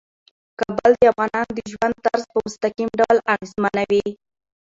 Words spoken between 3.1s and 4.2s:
اغېزمنوي.